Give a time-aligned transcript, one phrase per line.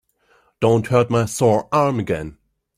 [0.61, 2.39] Don't hurt my sore arm again.